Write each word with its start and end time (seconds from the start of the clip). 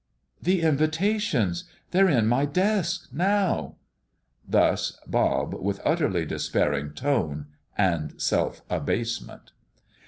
"The 0.41 0.61
invitations 0.63 1.65
they're 1.91 2.09
in 2.09 2.25
my 2.25 2.45
desk 2.47 3.09
now!" 3.13 3.75
Thus 4.47 4.99
Bob, 5.05 5.53
with 5.53 5.79
utterly 5.85 6.25
despairing 6.25 6.93
tone 6.93 7.45
and 7.77 8.19
self 8.19 8.63
abasement. 8.67 9.51